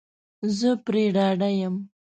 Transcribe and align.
زه 0.57 0.69
پری 0.85 1.03
ډاډه 1.15 1.49
یم 1.59 1.75